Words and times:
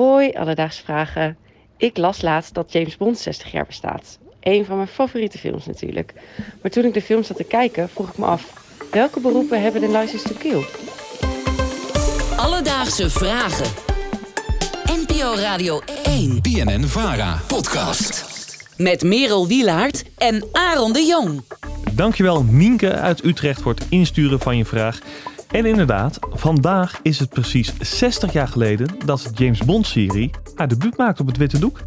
Hoi, 0.00 0.32
alledaagse 0.32 0.82
vragen. 0.82 1.36
Ik 1.76 1.96
las 1.96 2.22
laatst 2.22 2.54
dat 2.54 2.72
James 2.72 2.96
Bond 2.96 3.18
60 3.18 3.52
jaar 3.52 3.66
bestaat. 3.66 4.18
Een 4.40 4.64
van 4.64 4.76
mijn 4.76 4.88
favoriete 4.88 5.38
films 5.38 5.66
natuurlijk. 5.66 6.12
Maar 6.62 6.70
toen 6.70 6.84
ik 6.84 6.94
de 6.94 7.02
film 7.02 7.22
zat 7.22 7.36
te 7.36 7.44
kijken, 7.44 7.88
vroeg 7.88 8.08
ik 8.08 8.18
me 8.18 8.24
af... 8.24 8.52
welke 8.90 9.20
beroepen 9.20 9.62
hebben 9.62 9.80
de 9.80 9.98
license 9.98 10.28
to 10.28 10.34
kill? 10.38 10.64
Alledaagse 12.36 13.10
vragen. 13.10 13.66
NPO 14.84 15.34
Radio 15.34 15.80
1. 16.02 16.40
BNN 16.42 16.84
Vara. 16.84 17.40
Podcast. 17.46 18.24
Met 18.76 19.02
Merel 19.02 19.46
Wielaert 19.46 20.04
en 20.18 20.44
Aaron 20.52 20.92
de 20.92 21.04
Jong. 21.04 21.42
Dankjewel 21.92 22.42
Nienke 22.42 22.92
uit 22.92 23.24
Utrecht 23.24 23.60
voor 23.60 23.74
het 23.74 23.86
insturen 23.88 24.40
van 24.40 24.56
je 24.56 24.64
vraag. 24.64 24.98
En 25.50 25.66
inderdaad, 25.66 26.18
vandaag 26.30 27.00
is 27.02 27.18
het 27.18 27.28
precies 27.28 27.72
60 27.80 28.32
jaar 28.32 28.48
geleden 28.48 28.88
dat 29.04 29.20
de 29.20 29.44
James 29.44 29.64
Bond-serie 29.64 30.30
haar 30.54 30.68
debuut 30.68 30.96
maakte 30.96 31.22
op 31.22 31.28
het 31.28 31.36
witte 31.36 31.58
doek. 31.58 31.80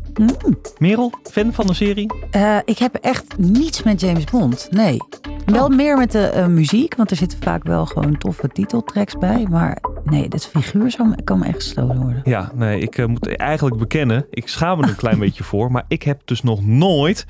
Merel, 0.77 1.11
fan 1.23 1.53
van 1.53 1.67
de 1.67 1.73
serie? 1.73 2.11
Eh, 2.31 2.57
ik 2.65 2.77
heb 2.77 2.95
echt 2.95 3.37
niets 3.37 3.83
met 3.83 4.01
James 4.01 4.23
Bond. 4.23 4.67
Nee. 4.71 4.97
Wel 5.45 5.69
meer 5.69 5.97
met 5.97 6.11
de 6.11 6.27
eh, 6.27 6.47
muziek, 6.47 6.95
want 6.95 7.11
er 7.11 7.17
zitten 7.17 7.39
vaak 7.41 7.63
wel 7.63 7.85
gewoon 7.85 8.17
toffe 8.17 8.47
titeltracks 8.47 9.17
bij. 9.17 9.47
Maar 9.49 9.77
nee, 10.03 10.29
dit 10.29 10.45
figuur 10.45 10.91
zou, 10.91 11.15
kan 11.23 11.39
me 11.39 11.45
echt 11.45 11.55
gestolen 11.55 12.01
worden. 12.01 12.21
Ja, 12.23 12.51
nee, 12.55 12.79
ik 12.79 12.97
eh, 12.97 13.05
moet 13.05 13.35
eigenlijk 13.35 13.77
bekennen, 13.77 14.25
ik 14.29 14.47
schaam 14.47 14.77
me 14.77 14.83
er 14.83 14.89
een 14.89 14.95
klein 14.95 15.19
beetje 15.25 15.43
voor, 15.43 15.71
maar 15.71 15.85
ik 15.87 16.03
heb 16.03 16.21
dus 16.25 16.43
nog 16.43 16.65
nooit 16.65 17.25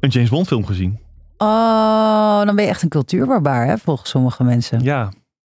een 0.00 0.08
James 0.08 0.30
Bond 0.30 0.46
film 0.46 0.66
gezien. 0.66 0.98
Oh, 1.38 2.44
dan 2.44 2.54
ben 2.54 2.64
je 2.64 2.70
echt 2.70 2.82
een 2.82 2.88
cultuurbarbaar, 2.88 3.66
hè, 3.66 3.78
volgens 3.78 4.10
sommige 4.10 4.44
mensen. 4.44 4.82
Ja, 4.82 5.10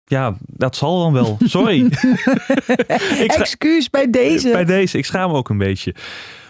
ja, 0.08 0.36
dat 0.40 0.76
zal 0.76 0.98
dan 0.98 1.12
wel. 1.12 1.38
Sorry. 1.44 1.90
Excuus 3.26 3.90
bij 3.90 4.10
deze. 4.10 4.50
Bij 4.50 4.64
deze, 4.64 4.98
ik 4.98 5.04
schaam 5.04 5.30
me 5.30 5.36
ook 5.36 5.48
een 5.48 5.58
beetje. 5.58 5.94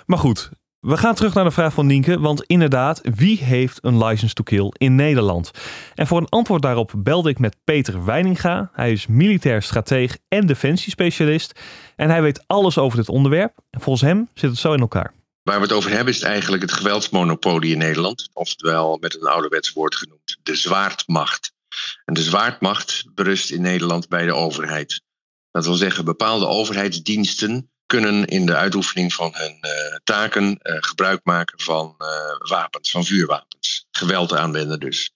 Maar 0.07 0.19
goed, 0.19 0.51
we 0.81 0.97
gaan 0.97 1.15
terug 1.15 1.35
naar 1.35 1.45
de 1.45 1.51
vraag 1.51 1.73
van 1.73 1.87
Nienke. 1.87 2.21
Want 2.21 2.43
inderdaad, 2.43 3.01
wie 3.03 3.39
heeft 3.39 3.79
een 3.83 4.05
license 4.05 4.35
to 4.35 4.43
kill 4.43 4.73
in 4.77 4.95
Nederland? 4.95 5.51
En 5.95 6.07
voor 6.07 6.19
een 6.19 6.29
antwoord 6.29 6.63
daarop 6.63 6.93
belde 6.97 7.31
ik 7.31 7.39
met 7.39 7.57
Peter 7.65 8.05
Weininga. 8.05 8.71
Hij 8.73 8.93
is 8.93 9.07
militair 9.07 9.63
strateeg 9.63 10.19
en 10.29 10.47
defensiespecialist. 10.47 11.61
En 11.97 12.11
hij 12.11 12.23
weet 12.23 12.45
alles 12.47 12.79
over 12.79 12.99
dit 12.99 13.09
onderwerp. 13.09 13.53
En 13.71 13.81
volgens 13.81 14.09
hem 14.09 14.29
zit 14.35 14.51
het 14.51 14.59
zo 14.59 14.73
in 14.73 14.81
elkaar. 14.81 15.13
Waar 15.43 15.57
we 15.57 15.63
het 15.63 15.73
over 15.73 15.91
hebben 15.91 16.15
is 16.15 16.23
eigenlijk 16.23 16.63
het 16.63 16.73
geweldsmonopolie 16.73 17.73
in 17.73 17.79
Nederland. 17.79 18.29
Oftewel 18.33 18.99
met 19.01 19.21
een 19.21 19.29
ouderwets 19.29 19.73
woord 19.73 19.95
genoemd 19.95 20.39
de 20.43 20.55
zwaardmacht. 20.55 21.53
En 22.05 22.15
de 22.15 22.23
zwaardmacht 22.23 23.05
berust 23.15 23.51
in 23.51 23.63
Nederland 23.63 24.09
bij 24.09 24.27
de 24.27 24.35
overheid. 24.35 25.03
Dat 25.51 25.65
wil 25.65 25.75
zeggen, 25.75 26.05
bepaalde 26.05 26.47
overheidsdiensten 26.47 27.71
kunnen 27.89 28.25
in 28.25 28.47
de 28.47 28.57
uitoefening 28.57 29.15
van 29.15 29.33
hun 29.35 29.59
eh, 29.61 29.97
taken 30.05 30.59
eh, 30.59 30.77
gebruik 30.81 31.21
maken 31.25 31.61
van 31.61 31.95
eh, 31.99 32.49
wapens, 32.49 32.91
van 32.91 33.05
vuurwapens. 33.05 33.87
Geweld 33.91 34.35
aanwenden 34.35 34.81
dus. 34.81 35.11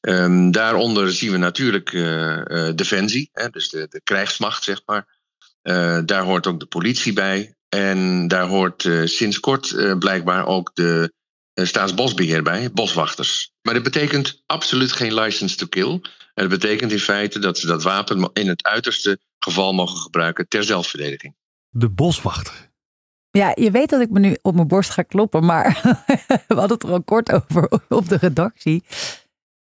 Ehm, 0.00 0.50
daaronder 0.50 1.12
zien 1.12 1.30
we 1.30 1.36
natuurlijk 1.36 1.90
defensie, 2.76 3.28
hè, 3.32 3.48
dus 3.48 3.68
de, 3.68 3.86
de 3.88 4.00
krijgsmacht, 4.04 4.64
zeg 4.64 4.82
maar. 4.86 5.16
Daar 6.04 6.22
hoort 6.22 6.46
ook 6.46 6.60
de 6.60 6.66
politie 6.66 7.12
bij. 7.12 7.54
En 7.68 8.28
daar 8.28 8.46
hoort 8.46 8.88
sinds 9.04 9.40
kort 9.40 9.98
blijkbaar 9.98 10.46
ook 10.46 10.70
de 10.74 11.12
staatsbosbeheer 11.66 12.42
bij, 12.42 12.72
boswachters. 12.72 13.52
Maar 13.62 13.74
dat 13.74 13.82
betekent 13.82 14.42
absoluut 14.46 14.92
geen 14.92 15.14
license 15.14 15.56
to 15.56 15.66
kill. 15.66 15.90
En 16.34 16.48
dat 16.48 16.48
betekent 16.48 16.92
in 16.92 16.98
feite 16.98 17.38
dat 17.38 17.58
ze 17.58 17.66
dat 17.66 17.82
wapen 17.82 18.30
in 18.32 18.48
het 18.48 18.62
uiterste 18.62 19.18
geval 19.38 19.72
mogen 19.72 19.98
gebruiken 19.98 20.48
ter 20.48 20.64
zelfverdediging. 20.64 21.34
De 21.68 21.88
boswachter. 21.88 22.70
Ja, 23.30 23.52
je 23.54 23.70
weet 23.70 23.90
dat 23.90 24.00
ik 24.00 24.10
me 24.10 24.18
nu 24.20 24.36
op 24.42 24.54
mijn 24.54 24.68
borst 24.68 24.90
ga 24.90 25.02
kloppen, 25.02 25.44
maar 25.44 25.80
we 26.48 26.54
hadden 26.54 26.72
het 26.72 26.82
er 26.82 26.90
al 26.90 27.02
kort 27.02 27.32
over 27.32 27.80
op 27.88 28.08
de 28.08 28.16
redactie. 28.16 28.82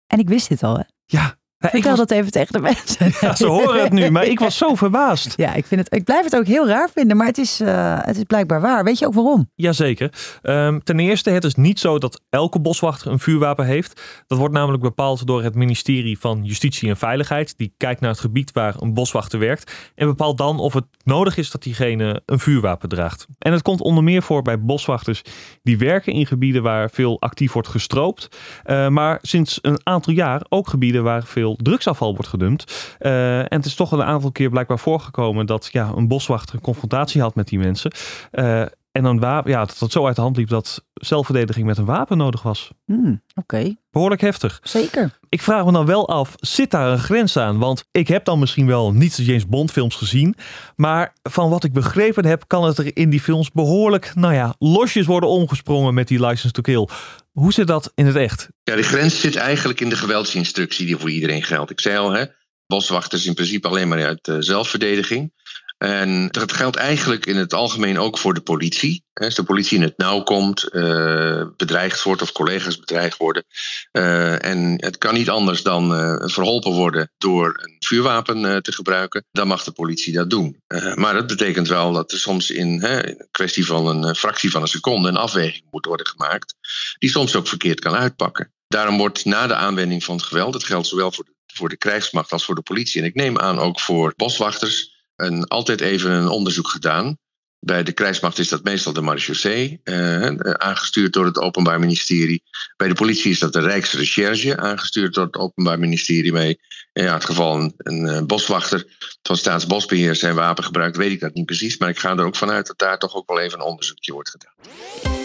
En 0.07 0.19
ik 0.19 0.27
wist 0.27 0.49
dit 0.49 0.63
al, 0.63 0.77
hè? 0.77 0.83
Ja, 1.05 1.38
ik 1.59 1.69
Vertel 1.69 1.89
was, 1.89 1.99
dat 1.99 2.11
even 2.11 2.31
tegen 2.31 2.53
de 2.53 2.59
mensen. 2.59 3.11
ja, 3.27 3.35
ze 3.35 3.47
horen 3.47 3.83
het 3.83 3.91
nu, 3.91 4.09
maar 4.09 4.25
ik 4.25 4.39
was 4.39 4.57
zo 4.57 4.75
verbaasd. 4.75 5.33
Ja, 5.35 5.53
ik, 5.53 5.65
vind 5.65 5.81
het, 5.81 5.93
ik 5.93 6.03
blijf 6.03 6.23
het 6.23 6.35
ook 6.35 6.45
heel 6.45 6.67
raar 6.67 6.89
vinden, 6.93 7.17
maar 7.17 7.27
het 7.27 7.37
is, 7.37 7.59
eh, 7.59 7.97
het 8.01 8.17
is 8.17 8.23
blijkbaar 8.23 8.61
waar. 8.61 8.83
Weet 8.83 8.99
je 8.99 9.05
ook 9.05 9.13
waarom? 9.13 9.49
Jazeker. 9.55 10.11
Ehm 10.41 10.79
ten 10.83 10.99
eerste, 10.99 11.29
het 11.29 11.43
is 11.43 11.55
niet 11.55 11.79
zo 11.79 11.97
dat 11.97 12.21
elke 12.29 12.59
boswachter 12.59 13.11
een 13.11 13.19
vuurwapen 13.19 13.65
heeft. 13.65 14.01
Dat 14.27 14.37
wordt 14.37 14.53
namelijk 14.53 14.83
bepaald 14.83 15.27
door 15.27 15.43
het 15.43 15.55
ministerie 15.55 16.19
van 16.19 16.43
Justitie 16.43 16.89
en 16.89 16.97
Veiligheid. 16.97 17.57
Die 17.57 17.73
kijkt 17.77 18.01
naar 18.01 18.09
het 18.09 18.19
gebied 18.19 18.51
waar 18.51 18.75
een 18.79 18.93
boswachter 18.93 19.39
werkt. 19.39 19.91
En 19.95 20.07
bepaalt 20.07 20.37
dan 20.37 20.59
of 20.59 20.73
het 20.73 20.85
nodig 21.03 21.37
is 21.37 21.51
dat 21.51 21.63
diegene 21.63 22.21
een 22.25 22.39
vuurwapen 22.39 22.89
draagt. 22.89 23.25
En 23.37 23.51
het 23.51 23.61
komt 23.61 23.81
onder 23.81 24.03
meer 24.03 24.21
voor 24.21 24.41
bij 24.41 24.59
boswachters 24.59 25.21
die 25.63 25.77
werken 25.77 26.13
in 26.13 26.25
gebieden 26.25 26.63
waar 26.63 26.89
veel 26.89 27.21
actief 27.21 27.51
wordt 27.51 27.67
gestroopt. 27.67 28.27
Eh, 28.63 28.87
maar 28.87 29.19
sinds 29.21 29.59
een 29.61 29.79
aantal 29.83 30.13
jaar 30.13 30.45
ook 30.49 30.67
gebieden 30.67 31.03
waar 31.03 31.23
veel 31.23 31.48
drugsafval 31.55 32.13
wordt 32.13 32.27
gedumpt. 32.27 32.95
Eh, 32.99 33.39
en 33.39 33.47
het 33.49 33.65
is 33.65 33.75
toch 33.75 33.91
een 33.91 34.03
aantal 34.03 34.31
keer 34.31 34.49
blijkbaar 34.49 34.79
voorgekomen 34.79 35.45
dat 35.45 35.69
ja, 35.71 35.91
een 35.95 36.07
boswachter 36.07 36.55
een 36.55 36.61
confrontatie 36.61 37.21
had 37.21 37.35
met 37.35 37.47
die 37.47 37.59
mensen. 37.59 37.91
Eh, 38.31 38.61
en 38.99 39.05
een 39.05 39.19
wapen, 39.19 39.51
ja, 39.51 39.65
dat 39.65 39.79
het 39.79 39.91
zo 39.91 40.05
uit 40.05 40.15
de 40.15 40.21
hand 40.21 40.37
liep 40.37 40.49
dat 40.49 40.83
zelfverdediging 40.93 41.65
met 41.65 41.77
een 41.77 41.85
wapen 41.85 42.17
nodig 42.17 42.41
was. 42.41 42.71
Hmm, 42.85 43.21
Oké, 43.35 43.75
Behoorlijk 43.91 44.21
heftig. 44.21 44.59
zeker. 44.63 45.19
Ik 45.29 45.41
vraag 45.41 45.65
me 45.65 45.71
dan 45.71 45.85
wel 45.85 46.07
af, 46.09 46.33
zit 46.35 46.71
daar 46.71 46.91
een 46.91 46.99
grens 46.99 47.37
aan? 47.37 47.57
Want 47.57 47.83
ik 47.91 48.07
heb 48.07 48.25
dan 48.25 48.39
misschien 48.39 48.65
wel 48.67 48.93
niet 48.93 49.15
de 49.15 49.23
James 49.23 49.47
Bond 49.47 49.71
films 49.71 49.95
gezien. 49.95 50.35
Maar 50.75 51.13
van 51.23 51.49
wat 51.49 51.63
ik 51.63 51.73
begrepen 51.73 52.25
heb, 52.25 52.43
kan 52.47 52.63
het 52.63 52.77
er 52.77 52.97
in 52.97 53.09
die 53.09 53.21
films 53.21 53.51
behoorlijk, 53.51 54.11
nou 54.15 54.33
ja, 54.33 54.55
losjes 54.59 55.05
worden 55.05 55.29
omgesprongen 55.29 55.93
met 55.93 56.07
die 56.07 56.25
license 56.25 56.51
to 56.51 56.61
kill. 56.61 56.87
Hoe 57.31 57.53
zit 57.53 57.67
dat 57.67 57.91
in 57.95 58.05
het 58.05 58.15
echt? 58.15 58.47
Ja, 58.63 58.75
de 58.75 58.83
grens 58.83 59.19
zit 59.19 59.35
eigenlijk 59.35 59.81
in 59.81 59.89
de 59.89 59.95
geweldsinstructie 59.97 60.85
die 60.85 60.97
voor 60.97 61.09
iedereen 61.11 61.43
geldt. 61.43 61.71
Ik 61.71 61.79
zei 61.79 61.97
al, 61.97 62.11
hè, 62.11 62.25
boswachters 62.67 63.25
in 63.25 63.33
principe 63.33 63.67
alleen 63.67 63.87
maar 63.87 64.05
uit 64.05 64.27
eh, 64.27 64.35
zelfverdediging. 64.39 65.33
En 65.79 66.27
dat 66.27 66.53
geldt 66.53 66.75
eigenlijk 66.75 67.25
in 67.25 67.35
het 67.35 67.53
algemeen 67.53 67.99
ook 67.99 68.17
voor 68.17 68.33
de 68.33 68.41
politie. 68.41 69.03
Als 69.13 69.35
de 69.35 69.43
politie 69.43 69.77
in 69.77 69.83
het 69.83 69.97
nauw 69.97 70.23
komt, 70.23 70.63
eh, 70.63 71.43
bedreigd 71.57 72.03
wordt 72.03 72.21
of 72.21 72.31
collega's 72.31 72.79
bedreigd 72.79 73.17
worden. 73.17 73.45
eh, 73.91 74.45
en 74.45 74.73
het 74.75 74.97
kan 74.97 75.13
niet 75.13 75.29
anders 75.29 75.63
dan 75.63 75.95
eh, 75.95 76.27
verholpen 76.27 76.71
worden 76.71 77.11
door 77.17 77.59
een 77.61 77.75
vuurwapen 77.79 78.63
te 78.63 78.71
gebruiken. 78.71 79.25
Dan 79.31 79.47
mag 79.47 79.63
de 79.63 79.71
politie 79.71 80.13
dat 80.13 80.29
doen. 80.29 80.61
Maar 80.95 81.13
dat 81.13 81.27
betekent 81.27 81.67
wel 81.67 81.93
dat 81.93 82.11
er 82.11 82.19
soms 82.19 82.51
in, 82.51 82.83
een 82.83 83.27
kwestie 83.31 83.65
van 83.65 83.87
een 83.87 84.15
fractie 84.15 84.51
van 84.51 84.61
een 84.61 84.67
seconde 84.67 85.07
een 85.07 85.17
afweging 85.17 85.63
moet 85.71 85.85
worden 85.85 86.07
gemaakt. 86.07 86.55
Die 86.97 87.09
soms 87.09 87.35
ook 87.35 87.47
verkeerd 87.47 87.79
kan 87.79 87.95
uitpakken. 87.95 88.53
Daarom 88.67 88.97
wordt 88.97 89.25
na 89.25 89.47
de 89.47 89.55
aanwending 89.55 90.03
van 90.03 90.15
het 90.15 90.25
geweld, 90.25 90.53
dat 90.53 90.63
geldt 90.63 90.87
zowel 90.87 91.11
voor 91.11 91.23
de, 91.23 91.33
voor 91.53 91.69
de 91.69 91.77
krijgsmacht 91.77 92.31
als 92.31 92.45
voor 92.45 92.55
de 92.55 92.61
politie. 92.61 93.01
En 93.01 93.07
ik 93.07 93.15
neem 93.15 93.37
aan 93.37 93.59
ook 93.59 93.79
voor 93.79 94.13
boswachters 94.15 94.97
een, 95.19 95.47
altijd 95.47 95.81
even 95.81 96.11
een 96.11 96.27
onderzoek 96.27 96.67
gedaan. 96.67 97.17
Bij 97.59 97.83
de 97.83 97.91
krijgsmacht 97.91 98.39
is 98.39 98.47
dat 98.47 98.63
meestal 98.63 98.93
de 98.93 99.01
marechaussee, 99.01 99.79
eh, 99.83 100.25
aangestuurd 100.39 101.13
door 101.13 101.25
het 101.25 101.37
Openbaar 101.37 101.79
Ministerie. 101.79 102.43
Bij 102.77 102.87
de 102.87 102.93
politie 102.93 103.31
is 103.31 103.39
dat 103.39 103.53
de 103.53 103.59
Rijksrecherche, 103.59 104.57
aangestuurd 104.57 105.13
door 105.13 105.25
het 105.25 105.37
Openbaar 105.37 105.79
Ministerie. 105.79 106.31
Bij 106.31 106.57
in 106.93 107.05
het 107.05 107.25
geval 107.25 107.59
een, 107.59 107.73
een 107.77 108.07
eh, 108.07 108.21
boswachter 108.21 108.85
van 109.21 109.37
Staatsbosbeheer 109.37 110.15
zijn 110.15 110.35
wapen 110.35 110.63
gebruikt, 110.63 110.97
weet 110.97 111.11
ik 111.11 111.19
dat 111.19 111.33
niet 111.33 111.45
precies. 111.45 111.77
Maar 111.77 111.89
ik 111.89 111.99
ga 111.99 112.17
er 112.17 112.25
ook 112.25 112.35
vanuit 112.35 112.67
dat 112.67 112.77
daar 112.77 112.99
toch 112.99 113.15
ook 113.15 113.29
wel 113.29 113.39
even 113.39 113.59
een 113.59 113.65
onderzoekje 113.65 114.13
wordt 114.13 114.29
gedaan. 114.29 115.18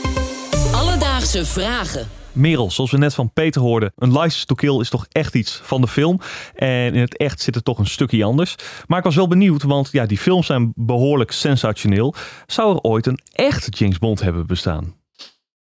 Alledaagse 1.24 1.52
vragen. 1.60 2.08
Merel, 2.32 2.70
zoals 2.70 2.90
we 2.90 2.98
net 2.98 3.14
van 3.14 3.32
Peter 3.32 3.60
hoorden, 3.60 3.92
een 3.96 4.12
license 4.12 4.46
to 4.46 4.54
kill 4.54 4.80
is 4.80 4.88
toch 4.88 5.06
echt 5.12 5.34
iets 5.34 5.60
van 5.62 5.80
de 5.80 5.88
film. 5.88 6.20
En 6.54 6.94
in 6.94 7.00
het 7.00 7.16
echt 7.16 7.40
zit 7.40 7.54
het 7.54 7.64
toch 7.64 7.78
een 7.78 7.86
stukje 7.86 8.24
anders. 8.24 8.54
Maar 8.86 8.98
ik 8.98 9.04
was 9.04 9.14
wel 9.14 9.28
benieuwd, 9.28 9.62
want 9.62 9.88
ja, 9.92 10.06
die 10.06 10.18
films 10.18 10.46
zijn 10.46 10.72
behoorlijk 10.76 11.32
sensationeel. 11.32 12.14
Zou 12.46 12.74
er 12.74 12.80
ooit 12.80 13.06
een 13.06 13.18
echt 13.32 13.78
James 13.78 13.98
Bond 13.98 14.20
hebben 14.20 14.46
bestaan? 14.46 14.94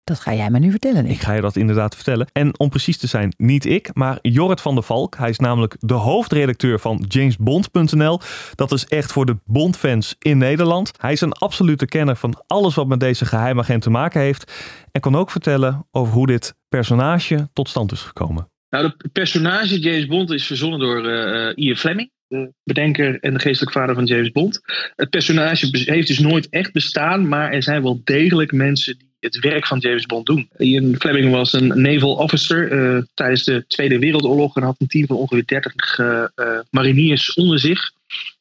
Dat 0.03 0.19
ga 0.19 0.33
jij 0.33 0.49
me 0.49 0.59
nu 0.59 0.71
vertellen, 0.71 1.03
Nick. 1.03 1.11
Ik 1.11 1.21
ga 1.21 1.33
je 1.33 1.41
dat 1.41 1.55
inderdaad 1.55 1.95
vertellen. 1.95 2.27
En 2.31 2.59
om 2.59 2.69
precies 2.69 2.97
te 2.97 3.07
zijn, 3.07 3.33
niet 3.37 3.65
ik, 3.65 3.89
maar 3.93 4.19
Jorrit 4.21 4.61
van 4.61 4.73
der 4.73 4.83
Valk. 4.83 5.15
Hij 5.15 5.29
is 5.29 5.39
namelijk 5.39 5.75
de 5.79 5.93
hoofdredacteur 5.93 6.79
van 6.79 7.05
JamesBond.nl. 7.07 8.19
Dat 8.55 8.71
is 8.71 8.85
echt 8.85 9.11
voor 9.11 9.25
de 9.25 9.37
Bond-fans 9.45 10.15
in 10.19 10.37
Nederland. 10.37 10.91
Hij 10.97 11.11
is 11.11 11.21
een 11.21 11.33
absolute 11.33 11.85
kenner 11.85 12.15
van 12.15 12.43
alles 12.47 12.75
wat 12.75 12.87
met 12.87 12.99
deze 12.99 13.25
geheimagent 13.25 13.81
te 13.81 13.89
maken 13.89 14.21
heeft. 14.21 14.53
En 14.91 15.01
kan 15.01 15.15
ook 15.15 15.31
vertellen 15.31 15.87
over 15.91 16.13
hoe 16.13 16.27
dit 16.27 16.55
personage 16.69 17.49
tot 17.53 17.69
stand 17.69 17.91
is 17.91 18.01
gekomen. 18.01 18.51
Nou, 18.69 18.85
het 18.85 19.11
personage 19.11 19.79
James 19.79 20.05
Bond 20.05 20.31
is 20.31 20.45
verzonnen 20.45 20.79
door 20.79 21.07
eh, 21.07 21.49
eh, 21.49 21.53
Ian 21.55 21.75
Fleming, 21.75 22.11
de 22.27 22.53
bedenker 22.63 23.19
en 23.19 23.33
de 23.33 23.39
geestelijk 23.39 23.71
vader 23.71 23.95
van 23.95 24.05
James 24.05 24.31
Bond. 24.31 24.61
Het 24.95 25.09
personage 25.09 25.67
heeft 25.71 26.07
dus 26.07 26.19
nooit 26.19 26.49
echt 26.49 26.73
bestaan, 26.73 27.27
maar 27.27 27.51
er 27.51 27.63
zijn 27.63 27.83
wel 27.83 28.01
degelijk 28.03 28.51
mensen 28.51 28.97
die 28.97 29.12
het 29.23 29.39
werk 29.39 29.67
van 29.67 29.79
James 29.79 30.05
Bond 30.05 30.25
doen. 30.25 30.49
Ian 30.57 30.95
Fleming 30.99 31.31
was 31.31 31.53
een 31.53 31.81
naval 31.81 32.15
officer 32.15 32.71
eh, 32.71 33.01
tijdens 33.13 33.43
de 33.43 33.63
Tweede 33.67 33.99
Wereldoorlog 33.99 34.55
en 34.55 34.63
had 34.63 34.75
een 34.79 34.87
team 34.87 35.07
van 35.07 35.15
ongeveer 35.15 35.45
30 35.45 35.99
eh, 35.99 36.23
eh, 36.35 36.59
mariniers 36.69 37.33
onder 37.33 37.59
zich. 37.59 37.91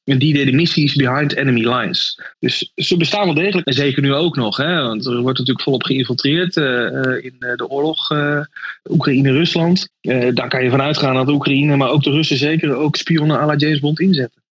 En 0.05 0.19
die 0.19 0.35
deden 0.35 0.55
missies 0.55 0.95
behind 0.95 1.35
enemy 1.35 1.69
lines. 1.69 2.21
Dus 2.39 2.73
ze 2.75 2.97
bestaan 2.97 3.25
wel 3.25 3.35
degelijk. 3.35 3.67
En 3.67 3.73
zeker 3.73 4.03
nu 4.03 4.15
ook 4.15 4.37
nog. 4.37 4.57
Hè? 4.57 4.83
Want 4.83 5.07
er 5.07 5.21
wordt 5.21 5.39
natuurlijk 5.39 5.65
volop 5.65 5.83
geïnfiltreerd 5.83 6.57
uh, 6.57 6.65
in 7.25 7.35
de 7.39 7.69
oorlog 7.69 8.11
uh, 8.11 8.41
Oekraïne-Rusland. 8.91 9.89
daar 10.35 10.49
kan 10.49 10.65
je 10.65 10.71
vanuit 10.71 10.99
gaan 10.99 11.15
dat 11.15 11.29
Oekraïne, 11.29 11.77
maar 11.77 11.91
ook 11.91 12.03
de 12.03 12.11
Russen 12.11 12.37
zeker 12.37 12.75
ook 12.75 12.97
spionnen 12.97 13.39
à 13.39 13.47
la 13.47 13.57
James 13.57 13.81
Bond 13.81 14.01
inzetten. 14.01 14.42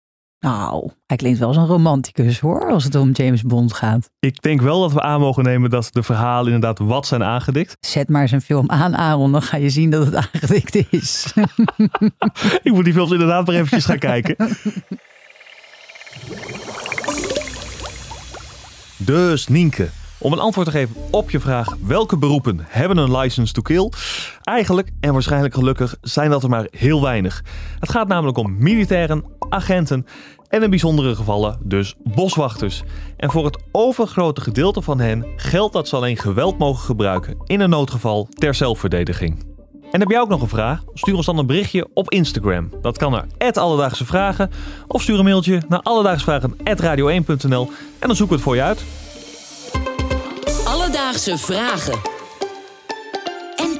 Nou, 0.45 0.89
hij 1.07 1.17
klinkt 1.17 1.39
wel 1.39 1.47
als 1.47 1.57
een 1.57 1.65
romanticus 1.65 2.39
hoor, 2.39 2.71
als 2.71 2.83
het 2.83 2.95
om 2.95 3.11
James 3.11 3.41
Bond 3.41 3.73
gaat. 3.73 4.09
Ik 4.19 4.41
denk 4.41 4.61
wel 4.61 4.81
dat 4.81 4.93
we 4.93 5.01
aan 5.01 5.19
mogen 5.19 5.43
nemen 5.43 5.69
dat 5.69 5.89
de 5.91 6.03
verhalen 6.03 6.53
inderdaad 6.53 6.87
wat 6.87 7.07
zijn 7.07 7.23
aangedikt. 7.23 7.77
Zet 7.79 8.09
maar 8.09 8.21
eens 8.21 8.31
een 8.31 8.41
film 8.41 8.69
aan, 8.69 8.95
Aaron, 8.97 9.31
dan 9.31 9.41
ga 9.41 9.57
je 9.57 9.69
zien 9.69 9.89
dat 9.89 10.05
het 10.05 10.15
aangedikt 10.15 10.75
is. 10.89 11.33
Ik 12.63 12.71
moet 12.73 12.83
die 12.83 12.93
films 12.93 13.11
inderdaad 13.11 13.45
maar 13.45 13.55
eventjes 13.55 13.85
gaan 13.85 13.99
kijken. 13.99 14.35
Dus 18.97 19.47
Nienke, 19.47 19.89
om 20.17 20.33
een 20.33 20.39
antwoord 20.39 20.67
te 20.67 20.73
geven 20.73 20.95
op 21.11 21.31
je 21.31 21.39
vraag 21.39 21.75
welke 21.81 22.17
beroepen 22.17 22.59
hebben 22.67 22.97
een 22.97 23.17
license 23.17 23.53
to 23.53 23.61
kill? 23.61 23.91
Eigenlijk 24.51 24.89
en 24.99 25.13
waarschijnlijk 25.13 25.53
gelukkig 25.53 25.95
zijn 26.01 26.29
dat 26.29 26.43
er 26.43 26.49
maar 26.49 26.67
heel 26.71 27.01
weinig. 27.01 27.43
Het 27.79 27.89
gaat 27.89 28.07
namelijk 28.07 28.37
om 28.37 28.55
militairen, 28.59 29.23
agenten 29.49 30.05
en 30.47 30.63
in 30.63 30.69
bijzondere 30.69 31.15
gevallen 31.15 31.57
dus 31.63 31.95
boswachters. 32.03 32.83
En 33.17 33.31
voor 33.31 33.45
het 33.45 33.63
overgrote 33.71 34.41
gedeelte 34.41 34.81
van 34.81 34.99
hen 34.99 35.25
geldt 35.35 35.73
dat 35.73 35.87
ze 35.87 35.95
alleen 35.95 36.17
geweld 36.17 36.57
mogen 36.57 36.85
gebruiken 36.85 37.37
in 37.45 37.59
een 37.59 37.69
noodgeval 37.69 38.27
ter 38.33 38.53
zelfverdediging. 38.53 39.45
En 39.91 39.99
heb 39.99 40.09
jij 40.09 40.19
ook 40.19 40.29
nog 40.29 40.41
een 40.41 40.47
vraag? 40.47 40.83
Stuur 40.93 41.15
ons 41.15 41.25
dan 41.25 41.37
een 41.37 41.47
berichtje 41.47 41.87
op 41.93 42.09
Instagram. 42.09 42.69
Dat 42.81 42.97
kan 42.97 43.11
naar 43.11 43.53
Alledaagse 43.53 44.05
Vragen. 44.05 44.51
Of 44.87 45.01
stuur 45.01 45.19
een 45.19 45.25
mailtje 45.25 45.61
naar 45.67 45.81
alledaagsvragen.radio1.nl 45.81 47.71
en 47.99 48.07
dan 48.07 48.15
zoeken 48.15 48.27
we 48.27 48.33
het 48.33 48.41
voor 48.41 48.55
je 48.55 48.61
uit. 48.61 48.83
Alledaagse 50.65 51.37
Vragen. 51.37 52.10